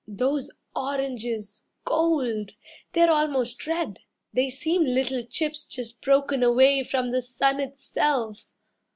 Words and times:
Those 0.07 0.49
oranges 0.75 1.67
Gold! 1.85 2.53
They're 2.93 3.11
almost 3.11 3.67
red. 3.67 3.99
They 4.33 4.49
seem 4.49 4.83
little 4.83 5.21
chips 5.21 5.67
just 5.67 6.01
broken 6.01 6.41
away 6.41 6.83
From 6.83 7.11
the 7.11 7.21
sun 7.21 7.59
itself. 7.59 8.47